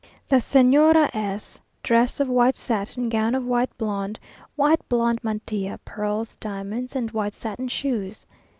[0.29, 1.61] The Señora S.
[1.83, 4.19] Dress of white satin, gown of white blonde,
[4.55, 8.25] white blonde mantilla, pearls, diamonds, and white satin shoes.